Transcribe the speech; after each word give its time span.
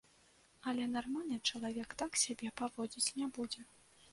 Але 0.69 0.87
нармальны 0.93 1.37
чалавек 1.51 1.93
так 2.01 2.11
сябе 2.23 2.53
паводзіць 2.63 3.13
не 3.19 3.27
будзе. 3.37 3.61